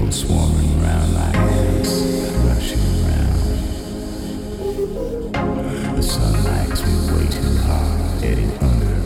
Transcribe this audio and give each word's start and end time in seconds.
people 0.00 0.12
swarming 0.12 0.82
around 0.82 1.12
like 1.12 1.36
ants, 1.36 1.92
rushing 2.46 2.80
around. 3.04 3.36
The 5.96 6.02
sun 6.02 6.44
likes 6.44 6.82
me 6.82 6.92
way 7.12 7.26
too 7.28 7.56
hard, 7.58 8.20
getting 8.22 8.50
under. 8.62 8.99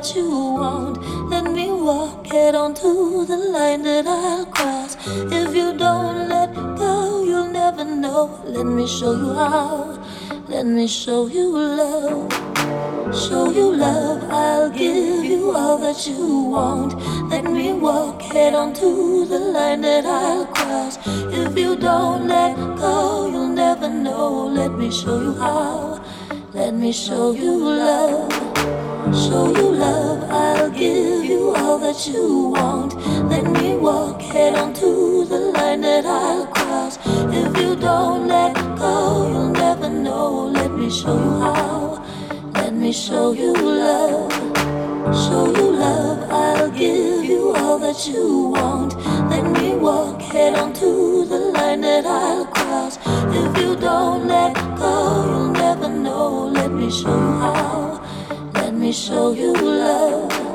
That 0.00 0.16
you 0.16 0.30
want. 0.30 0.96
Let 1.28 1.44
me 1.52 1.70
walk 1.70 2.26
head 2.26 2.54
onto 2.54 3.26
the 3.26 3.36
line 3.36 3.82
that 3.82 4.06
I'll 4.06 4.46
cross. 4.46 4.96
If 5.06 5.54
you 5.54 5.76
don't 5.76 6.28
let 6.28 6.54
go, 6.54 7.22
you'll 7.22 7.52
never 7.52 7.84
know. 7.84 8.40
Let 8.44 8.64
me 8.64 8.86
show 8.86 9.12
you 9.12 9.34
how. 9.34 10.02
Let 10.48 10.64
me 10.64 10.86
show 10.86 11.26
you 11.26 11.50
love. 11.50 12.32
Show 13.14 13.50
you 13.50 13.76
love, 13.76 14.24
I'll 14.30 14.70
give 14.70 15.24
you 15.24 15.52
all 15.54 15.76
that 15.78 16.06
you 16.06 16.44
want. 16.54 16.94
Let 17.28 17.44
me 17.44 17.74
walk 17.74 18.22
head 18.22 18.54
on 18.54 18.72
to 18.74 19.26
the 19.26 19.38
line 19.38 19.82
that 19.82 20.06
I'll 20.06 20.46
cross. 20.46 20.98
If 21.06 21.58
you 21.58 21.76
don't 21.76 22.26
let 22.26 22.56
go, 22.78 23.28
you'll 23.30 23.48
never 23.48 23.90
know. 23.90 24.46
Let 24.46 24.72
me 24.72 24.90
show 24.90 25.20
you 25.20 25.34
how. 25.34 26.02
Let 26.54 26.72
me 26.72 26.90
show 26.90 27.32
you 27.32 27.52
love. 27.52 28.39
Show 29.12 29.48
you 29.56 29.72
love, 29.74 30.22
I'll 30.30 30.70
give 30.70 31.24
you 31.24 31.52
all 31.56 31.78
that 31.80 32.06
you 32.06 32.50
want. 32.54 32.94
Let 33.28 33.44
me 33.44 33.76
walk 33.76 34.22
head 34.22 34.54
onto 34.54 35.24
the 35.24 35.50
line 35.50 35.80
that 35.80 36.06
I'll 36.06 36.46
cross. 36.46 36.96
If 37.06 37.56
you 37.58 37.74
don't 37.74 38.28
let 38.28 38.54
go, 38.78 39.28
you'll 39.32 39.48
never 39.50 39.88
know. 39.88 40.46
Let 40.46 40.70
me 40.70 40.88
show 40.88 41.18
you 41.18 41.40
how. 41.40 42.04
Let 42.54 42.72
me 42.72 42.92
show 42.92 43.32
you 43.32 43.52
love. 43.52 44.32
Show 45.12 45.46
you 45.56 45.72
love, 45.72 46.30
I'll 46.30 46.70
give 46.70 47.24
you 47.24 47.52
all 47.56 47.80
that 47.80 48.06
you 48.06 48.52
want. 48.54 48.94
Let 49.28 49.44
me 49.44 49.74
walk 49.74 50.22
head 50.22 50.54
onto 50.54 51.24
the 51.24 51.38
line 51.56 51.80
that 51.80 52.06
I'll 52.06 52.46
cross. 52.46 52.96
If 53.06 53.58
you 53.58 53.74
don't 53.74 54.28
let 54.28 54.54
go, 54.78 55.24
you'll 55.26 55.50
never 55.50 55.88
know. 55.88 56.46
Let 56.46 56.70
me 56.70 56.88
show 56.92 57.08
you 57.08 57.38
how 57.40 58.09
show 58.92 59.32
you 59.32 59.52
love. 59.52 60.49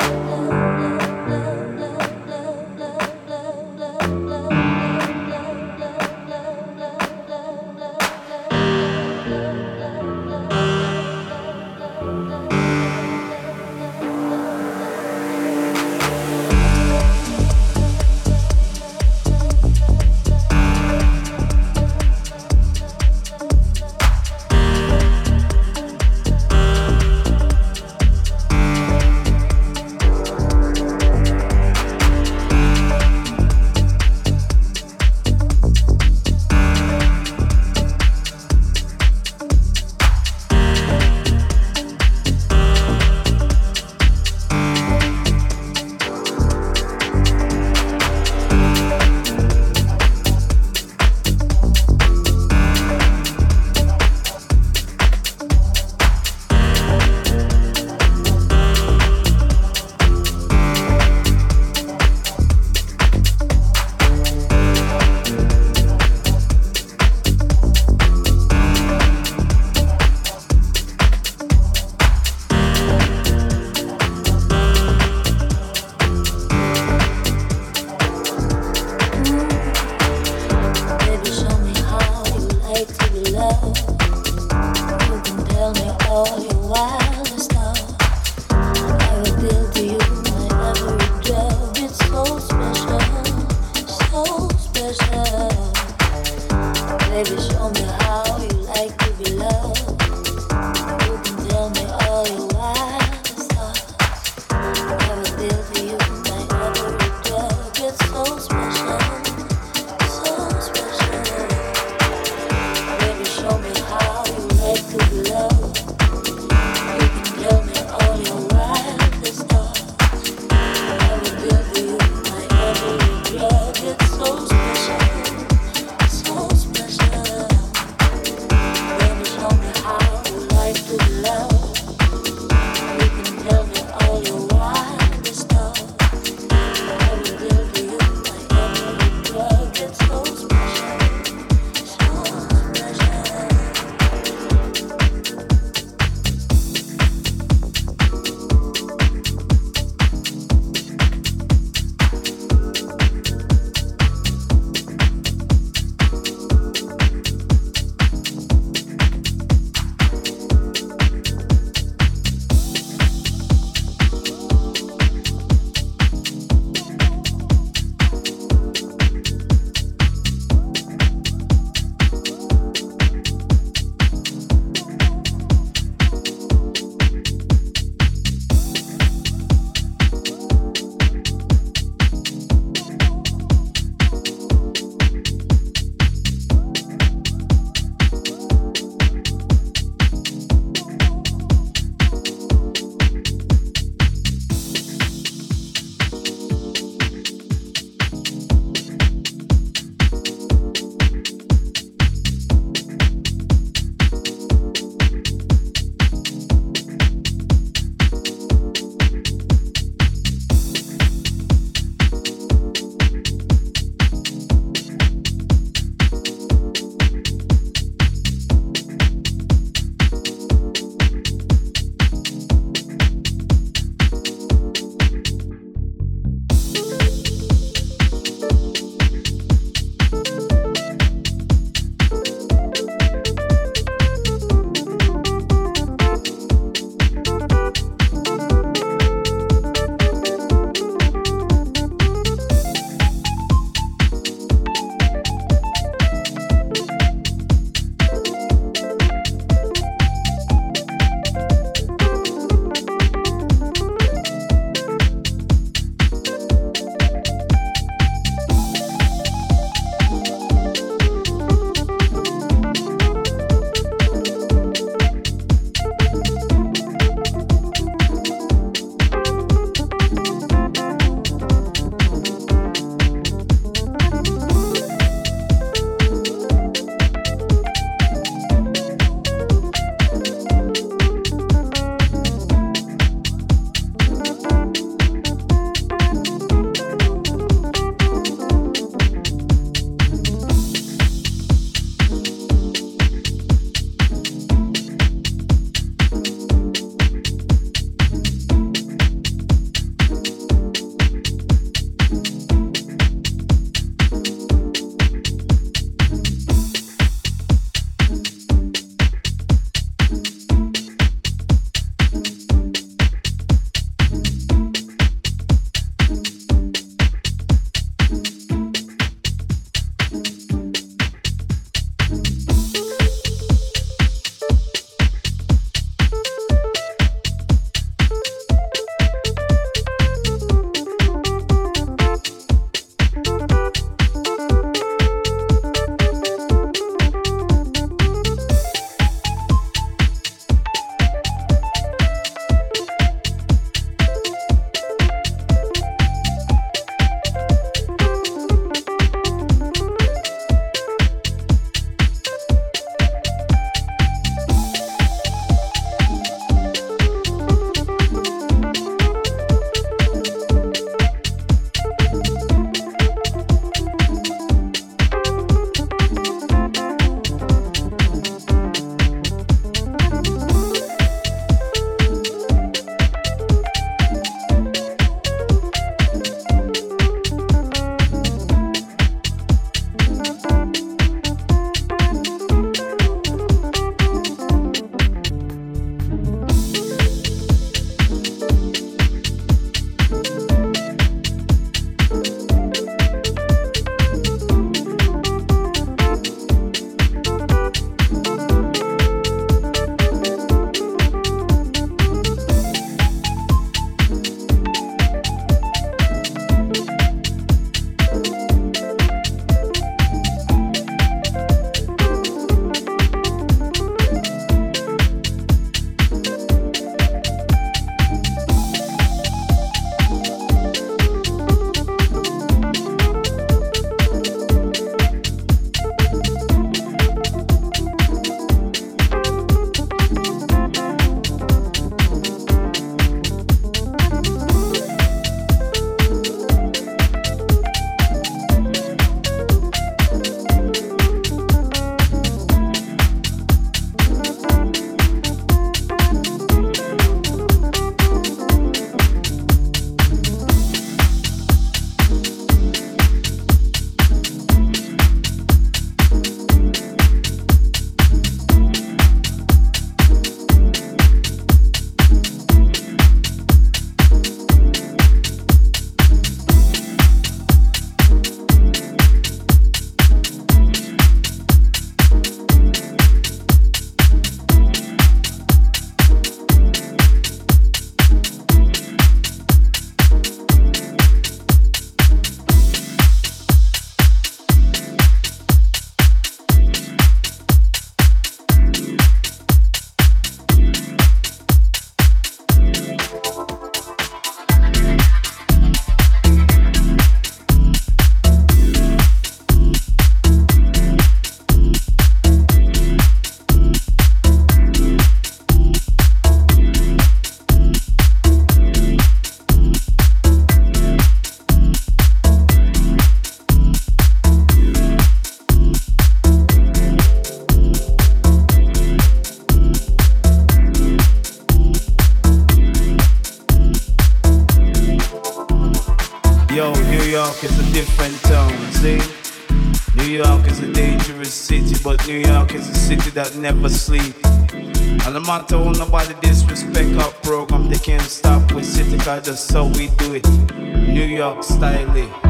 Never 533.38 533.70
sleeps. 533.70 534.24
And 534.24 535.14
no 535.14 535.20
matter 535.20 535.58
how 535.58 535.72
nobody 535.72 536.14
disrespect 536.22 537.00
our 537.02 537.12
program, 537.24 537.70
they 537.70 537.78
can't 537.78 538.02
stop 538.02 538.52
with 538.54 538.66
city, 538.66 538.98
cause 538.98 539.50
how 539.52 539.66
we 539.66 539.88
do 539.98 540.16
it. 540.16 540.28
New 540.58 541.06
York 541.06 541.44
style. 541.44 542.24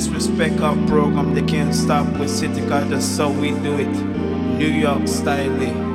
Disrespect 0.00 0.58
our 0.62 0.76
program, 0.86 1.34
they 1.34 1.42
can't 1.42 1.74
stop 1.74 2.06
with 2.18 2.30
city, 2.30 2.62
cause 2.68 2.88
that's 2.88 3.18
how 3.18 3.30
we 3.30 3.50
do 3.60 3.78
it. 3.78 3.94
New 4.56 4.68
York 4.68 5.06
style. 5.06 5.62
Eh. 5.62 5.89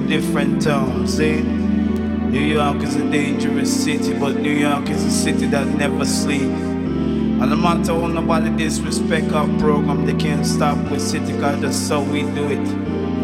Different 0.00 0.62
tone, 0.62 1.06
see? 1.06 1.42
New 1.42 2.40
York 2.40 2.82
is 2.82 2.96
a 2.96 3.10
dangerous 3.10 3.84
city, 3.84 4.14
but 4.18 4.36
New 4.36 4.52
York 4.52 4.88
is 4.88 5.04
a 5.04 5.10
city 5.10 5.46
that 5.46 5.66
never 5.66 6.04
sleeps. 6.04 6.44
And 6.44 7.50
no 7.50 7.56
matter 7.56 7.92
how 7.92 8.06
nobody 8.06 8.50
disrespect 8.56 9.32
our 9.32 9.48
program, 9.58 10.06
they 10.06 10.14
can't 10.14 10.46
stop 10.46 10.78
with 10.90 11.00
city, 11.00 11.32
cause 11.40 11.60
that's 11.60 11.88
how 11.88 12.02
we 12.02 12.22
do 12.22 12.48
it. 12.48 12.66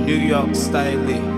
New 0.05 0.17
York 0.17 0.55
style. 0.55 1.11
Eh? 1.11 1.38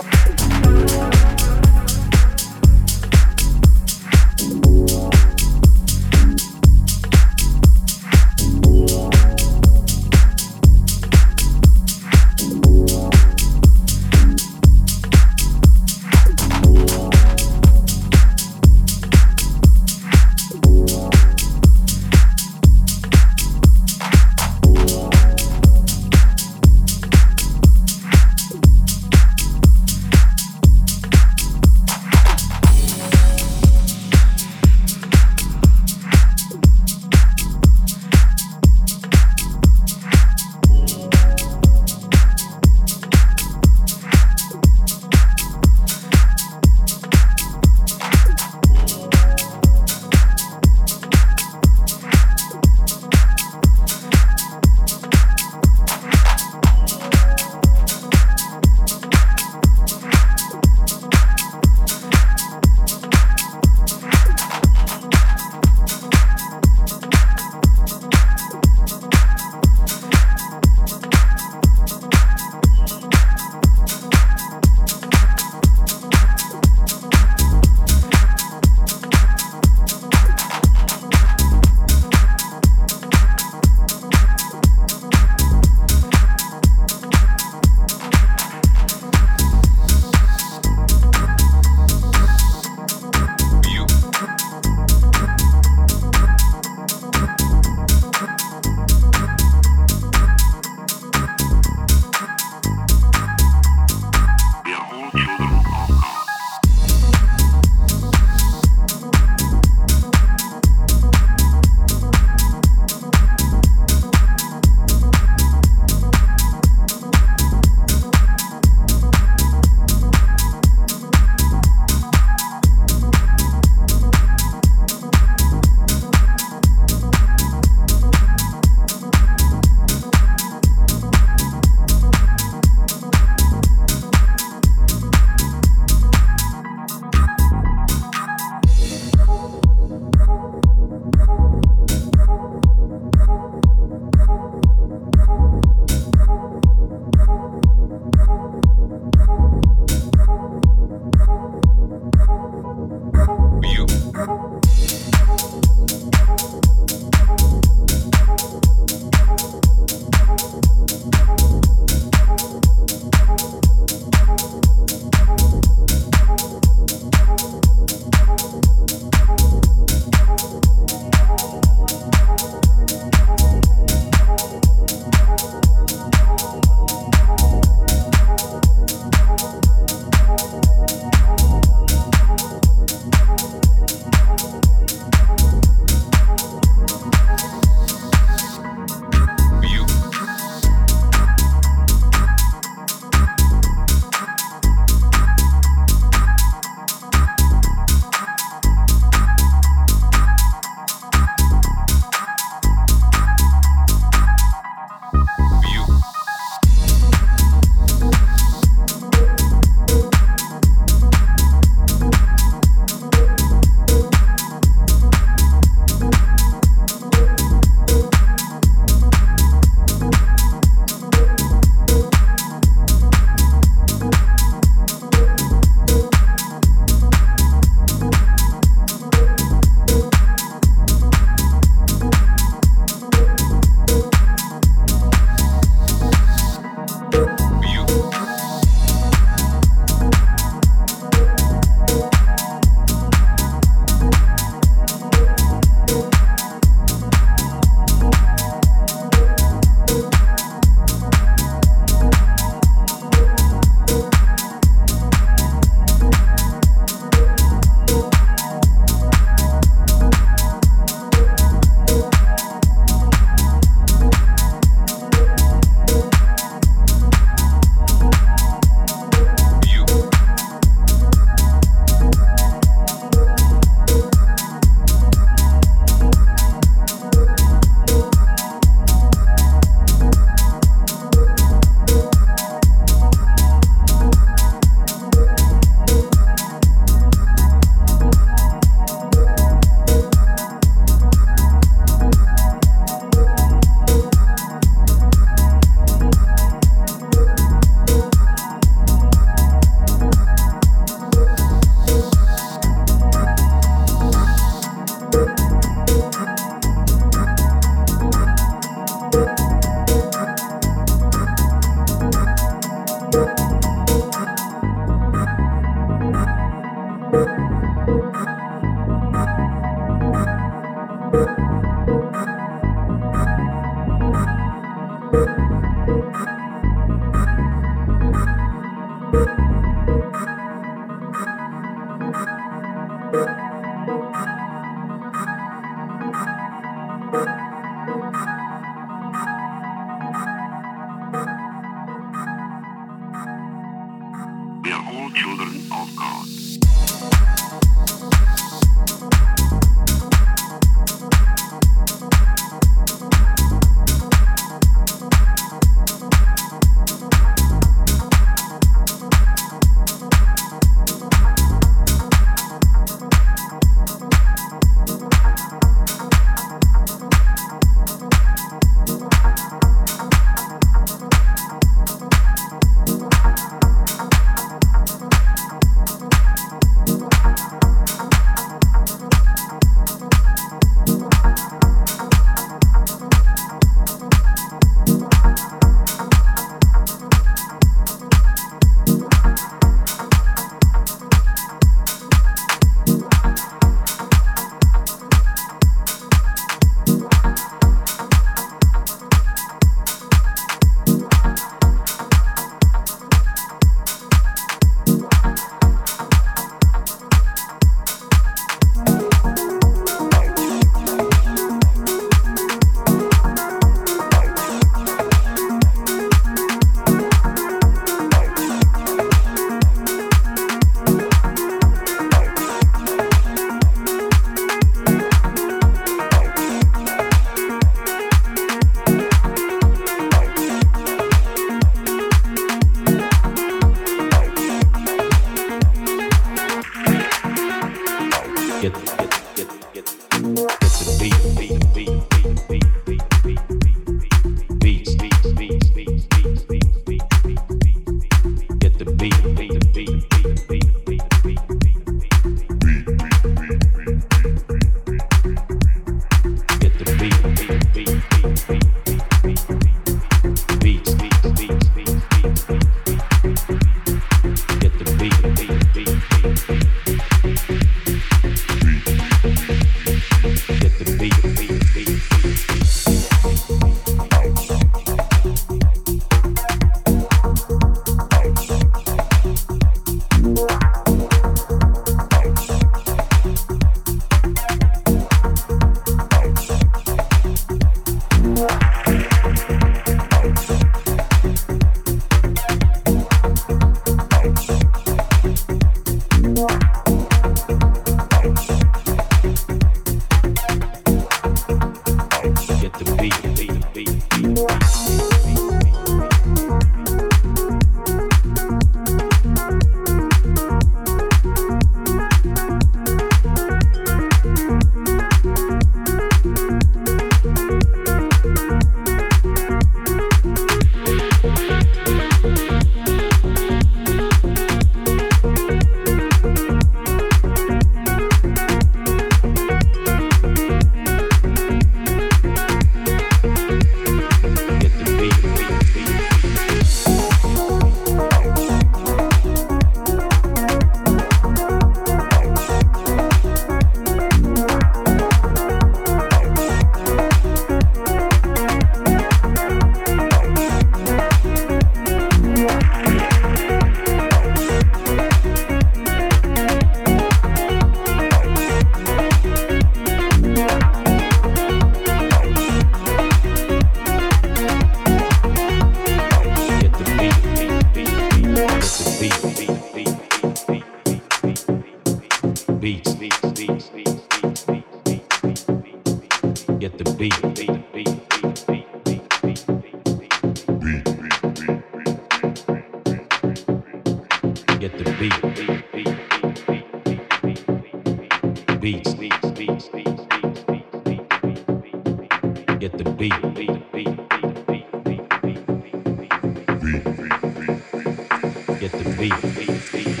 House. 599.09 600.00